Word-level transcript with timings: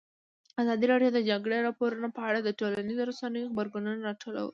ازادي 0.61 0.85
راډیو 0.91 1.09
د 1.15 1.15
د 1.17 1.19
جګړې 1.29 1.57
راپورونه 1.67 2.07
په 2.15 2.21
اړه 2.29 2.39
د 2.41 2.49
ټولنیزو 2.59 3.07
رسنیو 3.11 3.51
غبرګونونه 3.51 3.99
راټول 4.07 4.33
کړي. 4.39 4.47